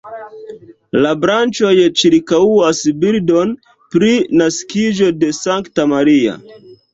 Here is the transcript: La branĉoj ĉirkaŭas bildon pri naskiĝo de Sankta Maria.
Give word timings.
La 1.01 1.09
branĉoj 1.25 1.73
ĉirkaŭas 2.03 2.79
bildon 3.03 3.51
pri 3.97 4.09
naskiĝo 4.43 5.11
de 5.21 5.31
Sankta 5.43 5.87
Maria. 5.95 6.35